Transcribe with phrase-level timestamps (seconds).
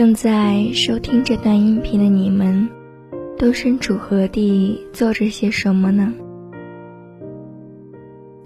[0.00, 2.66] 正在收听这段音频的你们，
[3.36, 6.14] 都身处何地，做着些什么呢？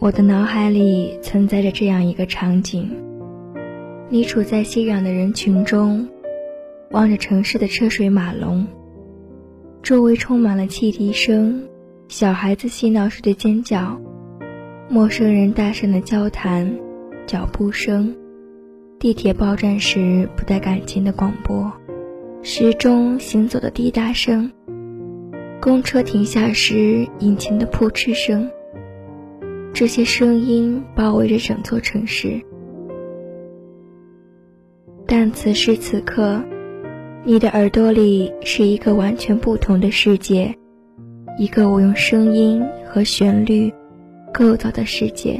[0.01, 2.91] 我的脑海里存在着这样一个场景：
[4.09, 6.09] 你处在熙攘的人群中，
[6.91, 8.67] 望着城市的车水马龙，
[9.81, 11.69] 周围充满了汽笛声、
[12.09, 14.01] 小孩子嬉闹时的尖叫、
[14.89, 16.77] 陌生人大声的交谈、
[17.29, 18.13] 脚步声。
[19.05, 21.71] 地铁报站时不带感情的广播，
[22.41, 24.51] 时钟行走的滴答声，
[25.61, 28.51] 公车停下时引擎的扑哧声。
[29.75, 32.41] 这些声音包围着整座城市，
[35.07, 36.43] 但此时此刻，
[37.25, 40.57] 你的耳朵里是一个完全不同的世界，
[41.39, 43.71] 一个我用声音和旋律
[44.33, 45.39] 构造的世界。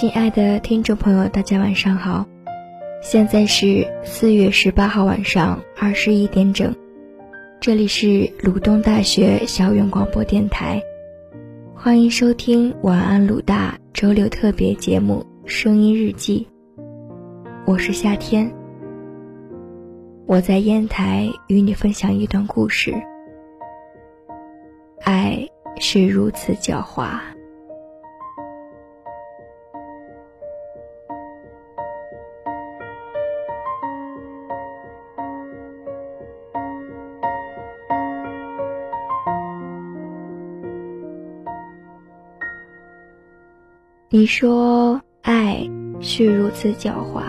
[0.00, 2.26] 亲爱的听众朋友，大家晚上好，
[3.02, 6.74] 现在是四月十八号晚上二十一点整，
[7.60, 10.82] 这里是鲁东大学校园广播电台，
[11.74, 16.48] 欢迎收听晚安鲁大周六特别节目《声音日记》，
[17.66, 18.50] 我是夏天，
[20.24, 22.94] 我在烟台与你分享一段故事，
[25.02, 25.46] 爱
[25.78, 27.20] 是如此狡猾。
[44.12, 47.22] 你说爱是如此狡猾，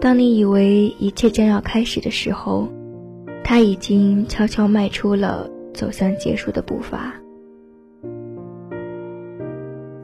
[0.00, 2.68] 当你以为一切将要开始的时候，
[3.42, 7.14] 他已经悄悄迈出了走向结束的步伐。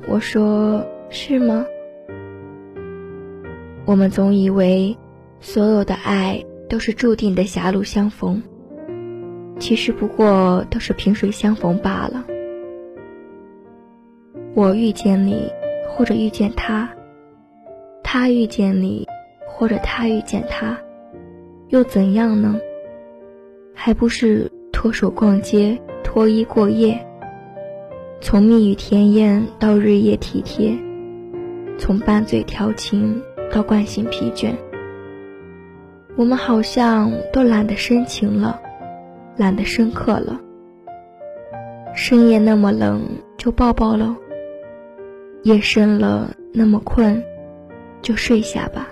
[0.09, 1.65] 我说是吗？
[3.85, 4.97] 我们总以为
[5.39, 8.43] 所有的爱都是注定的狭路相逢，
[9.61, 12.27] 其实不过都是萍水相逢罢了。
[14.55, 15.51] 我遇见你，
[15.89, 16.87] 或者遇见他；
[18.03, 19.09] 他遇见你，
[19.47, 20.79] 或者他遇见他，
[21.69, 22.61] 又怎样呢？
[23.75, 27.03] 还不是脱手逛街、脱衣过夜，
[28.21, 30.77] 从蜜语甜言到日夜体贴，
[31.79, 34.53] 从拌嘴调情到惯性疲倦，
[36.15, 38.61] 我们好像都懒得深情了，
[39.39, 40.39] 懒得深刻了。
[41.95, 43.01] 深夜那么冷，
[43.39, 44.15] 就抱抱喽。
[45.43, 47.23] 夜深了，那么困，
[48.01, 48.89] 就睡下吧。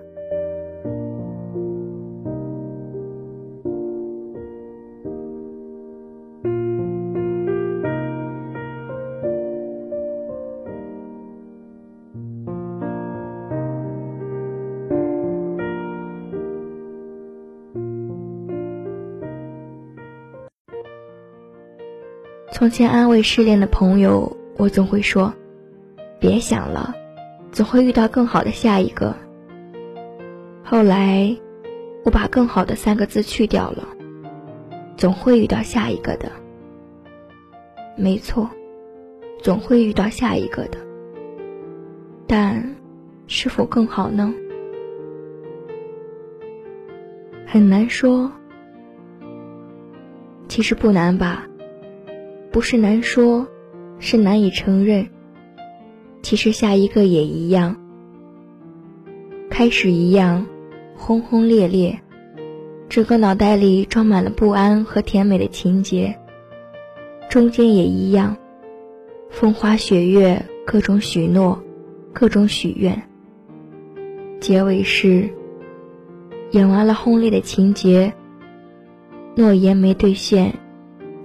[22.53, 25.33] 从前安慰失恋的朋友，我总会说。
[26.21, 26.95] 别想了，
[27.51, 29.17] 总会遇到更好的下一个。
[30.63, 31.35] 后来，
[32.05, 33.89] 我把“更好的”三个字去掉了，
[34.99, 36.31] 总会遇到下一个的。
[37.97, 38.49] 没错，
[39.43, 40.79] 总会遇到下一个的。
[42.27, 42.77] 但，
[43.27, 44.33] 是否更好呢？
[47.47, 48.31] 很难说。
[50.49, 51.49] 其实不难吧？
[52.53, 53.47] 不是难说，
[53.99, 55.09] 是难以承认。
[56.23, 57.77] 其实下一个也一样，
[59.51, 60.47] 开始一样，
[60.97, 61.99] 轰轰烈烈，
[62.89, 66.17] 整个脑袋里装满了不安和甜美的情节。
[67.29, 68.37] 中间也一样，
[69.31, 71.61] 风花雪月，各种许诺，
[72.13, 73.03] 各种许愿。
[74.41, 75.29] 结尾是
[76.51, 78.13] 演完了轰烈的情节，
[79.37, 80.53] 诺言没兑现，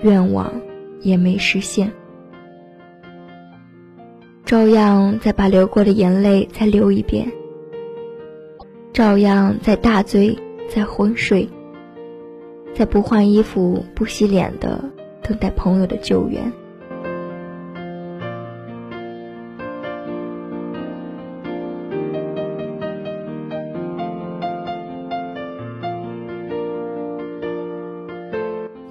[0.01, 0.51] 愿望
[1.01, 1.91] 也没实现。
[4.45, 7.31] 照样再把流过的眼泪再流一遍，
[8.93, 10.37] 照样在大醉，
[10.69, 11.49] 在昏睡，
[12.75, 14.91] 在不换衣服、不洗脸的
[15.23, 16.53] 等待朋友的救援。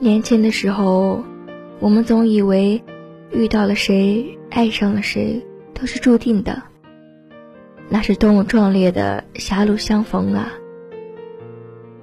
[0.00, 1.22] 年轻的时候，
[1.78, 2.82] 我们总以为
[3.34, 4.38] 遇到了谁。
[4.50, 5.44] 爱上了谁
[5.75, 6.62] 都是注定的，
[7.88, 10.52] 那是多么壮烈的狭路相逢啊！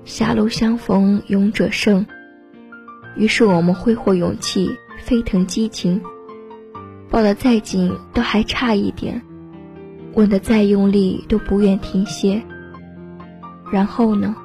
[0.04, 2.06] 狭路相逢勇者胜。
[3.16, 6.02] 于是我们挥霍勇气，飞腾激情，
[7.10, 9.22] 抱得再紧都还差一点，
[10.16, 12.42] 吻得再用力都不愿停歇。
[13.72, 14.36] 然后呢？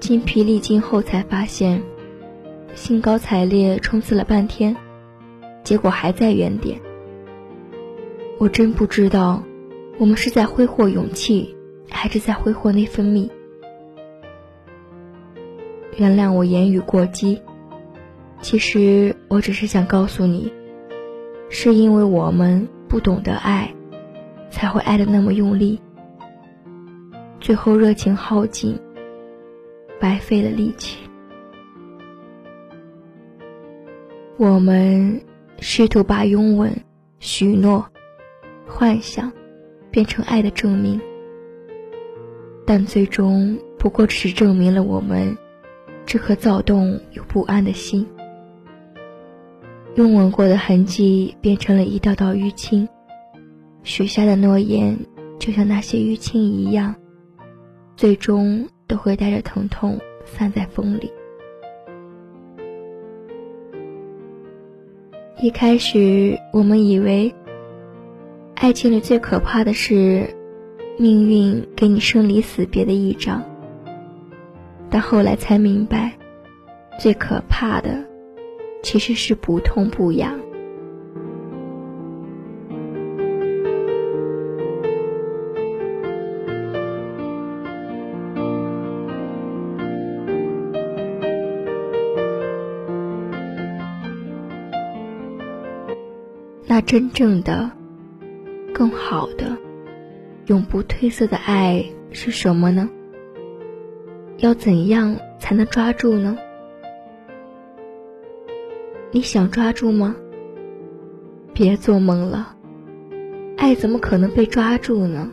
[0.00, 1.80] 精疲力尽后才发现，
[2.78, 4.74] 兴高采烈冲刺了半天，
[5.64, 6.80] 结果还在原点。
[8.38, 9.42] 我真不知道，
[9.98, 11.56] 我们是在挥霍勇气，
[11.90, 13.28] 还是在挥霍内分泌。
[15.96, 17.42] 原谅我言语过激，
[18.40, 20.52] 其实我只是想告诉你，
[21.50, 23.74] 是因为我们不懂得爱，
[24.50, 25.80] 才会爱的那么用力，
[27.40, 28.78] 最后热情耗尽，
[29.98, 31.07] 白费了力气。
[34.38, 35.20] 我们
[35.58, 36.72] 试图把拥吻、
[37.18, 37.84] 许诺、
[38.68, 39.32] 幻想
[39.90, 41.00] 变成爱的证明，
[42.64, 45.36] 但最终不过只是证明了我们。
[46.06, 48.06] 这颗躁动又不安的心，
[49.96, 52.88] 拥吻过的痕迹变成了一道道淤青，
[53.82, 54.96] 许下的诺言
[55.40, 56.94] 就像那些淤青一样，
[57.96, 61.10] 最终都会带着疼痛散在风里。
[65.40, 67.32] 一开始，我们以为，
[68.56, 70.34] 爱情里最可怕的是，
[70.98, 73.40] 命运给你生离死别的一张。
[74.90, 76.18] 但后来才明白，
[76.98, 78.04] 最可怕的
[78.82, 80.40] 其实是不痛不痒。
[96.78, 97.68] 那真正的、
[98.72, 99.58] 更好的、
[100.46, 102.88] 永不褪色的爱是什么呢？
[104.36, 106.38] 要怎样才能抓住呢？
[109.10, 110.14] 你想抓住吗？
[111.52, 112.54] 别做梦了，
[113.56, 115.28] 爱怎么可能被抓住呢？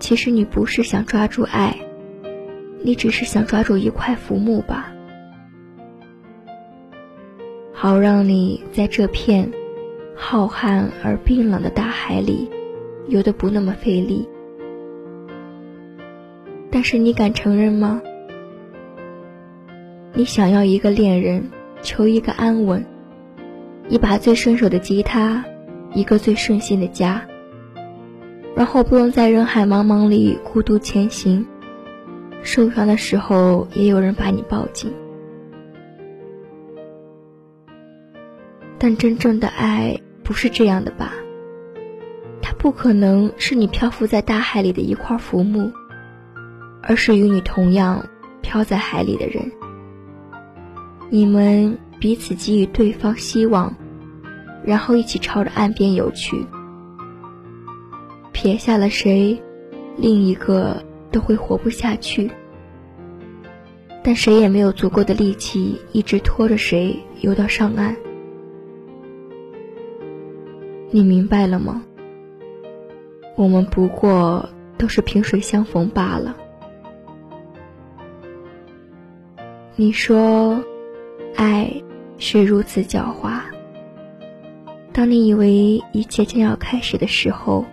[0.00, 1.78] 其实你不是想抓住爱，
[2.82, 4.92] 你只是想抓住一块浮木吧，
[7.80, 9.52] 好让你在这片
[10.16, 12.50] 浩瀚而冰冷的大海里
[13.06, 14.28] 游得不那么费力。
[16.72, 18.02] 但是你敢承认吗？
[20.12, 21.48] 你想要一个恋人，
[21.80, 22.84] 求一个安稳，
[23.88, 25.44] 一把最顺手的吉他，
[25.94, 27.22] 一个最顺心的家，
[28.56, 31.46] 然后不用在人海茫茫里孤独前行，
[32.42, 34.92] 受伤的时候也有人把你抱紧。
[38.78, 41.12] 但真正的爱不是这样的吧？
[42.40, 45.72] 它不可能是你漂浮在大海里的一块浮木。
[46.80, 48.06] 而是与你同样
[48.40, 49.52] 漂在海里的人，
[51.10, 53.74] 你们彼此给予对方希望，
[54.64, 56.46] 然后一起朝着岸边游去。
[58.32, 59.42] 撇下了谁，
[59.98, 62.30] 另一个都会活不下去。
[64.02, 67.94] 但谁也没有足够的力气一直拖着谁游到上岸。
[70.90, 71.84] 你明白了吗？
[73.36, 76.36] 我们不过都是萍水相逢罢了。
[79.76, 80.64] 你说，
[81.36, 81.82] 爱
[82.16, 83.42] 是如此狡猾。
[84.92, 87.64] 当你以为一切将要开始的时候，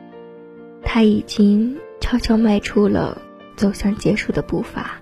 [0.84, 3.20] 他已经悄悄迈出了
[3.56, 5.02] 走向结束的步伐。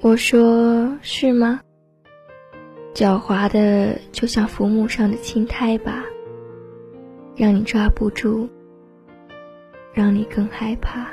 [0.00, 1.60] 我说是吗？
[2.98, 6.04] 狡猾的就像浮木上的青苔吧，
[7.36, 8.48] 让你抓不住，
[9.94, 11.06] 让你更害怕。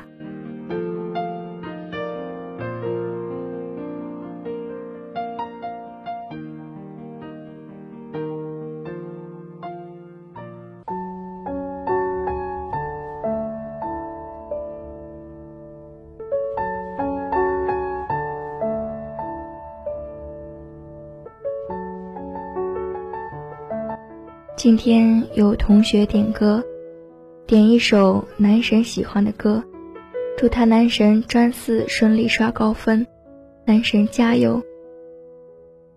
[24.65, 26.63] 今天有同学点歌，
[27.45, 29.63] 点一首男神喜欢的歌，
[30.39, 33.05] 祝他男神专四顺利刷高分，
[33.63, 34.63] 男神加油。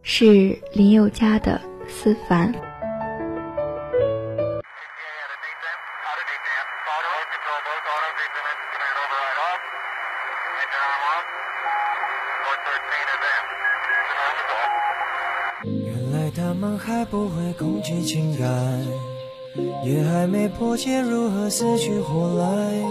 [0.03, 2.53] 是林宥嘉的思凡。
[16.61, 18.49] 我们还不会控制情感，
[19.85, 22.83] 也还没破解如何死去活来。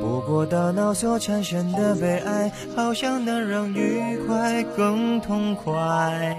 [0.00, 6.34] 不过大脑所产生的悲哀，好像能让愉快更痛快。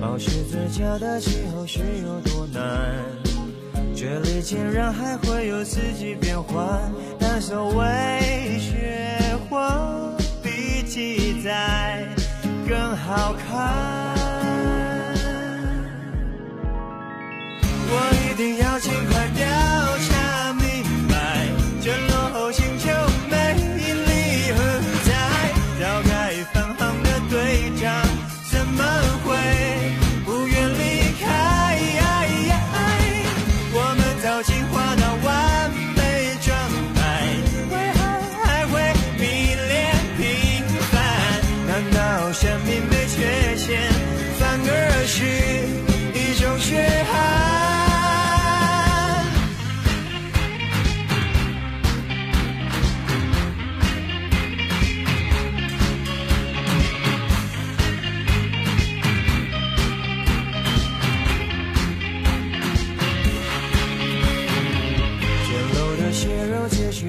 [0.00, 2.94] 保持最佳的气候是有多难？
[3.92, 6.80] 这里竟然还会有四季变换，
[7.18, 10.14] 但所谓雪花
[10.44, 12.06] 比记载
[12.68, 14.25] 更好看。
[18.36, 20.15] 一定要尽快调查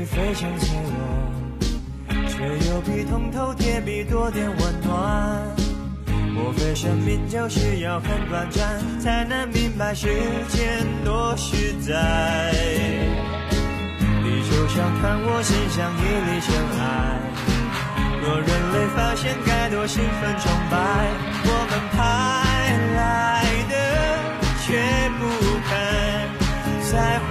[0.07, 0.99] 非常脆弱，
[2.27, 5.55] 却又比铜头铁臂多点温暖。
[6.33, 10.07] 莫非生命就是要很短暂，才能明白时
[10.49, 12.51] 间多实在？
[14.23, 16.47] 地球上看我身上一粒尘
[16.79, 16.81] 埃，
[18.21, 20.75] 若人类发现该多兴奋崇拜。
[21.49, 21.97] 我们派
[22.95, 22.97] 来
[23.69, 23.73] 的
[24.63, 24.65] 却
[25.17, 25.21] 不
[25.67, 25.69] 肯
[26.91, 27.29] 再回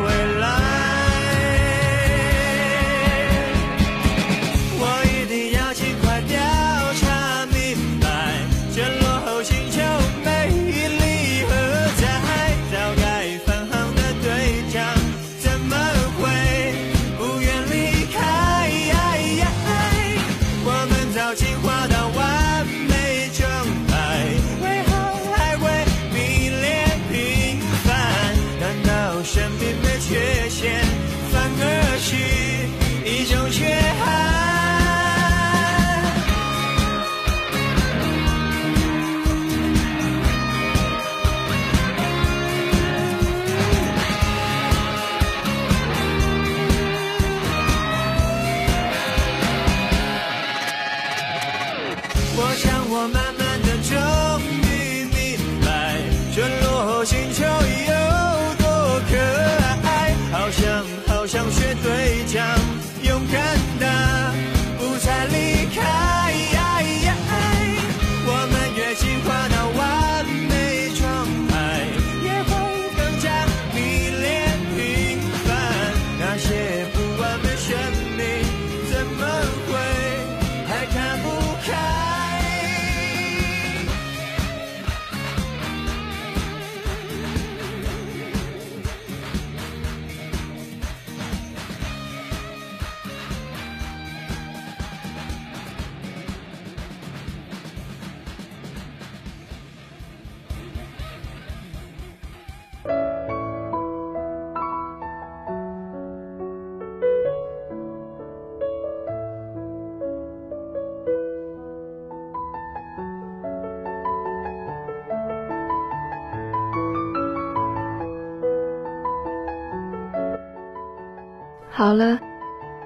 [121.76, 122.18] 好了，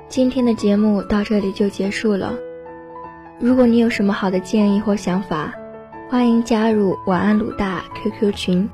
[0.09, 2.35] 今天的节目到这里就结束了。
[3.39, 5.55] 如果你有什么好的建议或想法，
[6.09, 8.69] 欢迎加入晚安鲁大 QQ 群：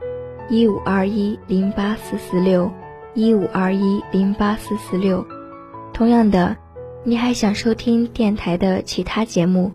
[0.48, 2.72] 一五二一零八四四六
[3.12, 5.22] 一五二一零八四四六。
[5.92, 6.56] 同样的，
[7.04, 9.70] 你还想收听电台的其他节目，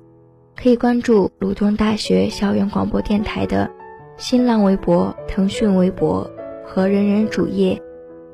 [0.56, 3.70] 可以关注鲁东大学校园广播电台的
[4.18, 6.28] 新浪微博、腾讯微博
[6.66, 7.80] 和人人主页。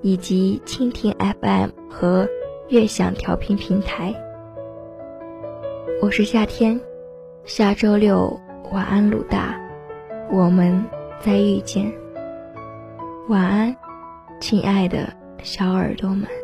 [0.02, 2.28] 以及蜻蜓 FM 和
[2.70, 4.14] 悦享调频平台。
[6.02, 6.80] 我是夏天，
[7.44, 8.40] 下周六
[8.72, 9.60] 晚安鲁大，
[10.32, 10.84] 我们
[11.20, 11.92] 再遇见。
[13.30, 13.76] 晚安，
[14.40, 15.12] 亲爱的
[15.42, 16.37] 小耳朵们。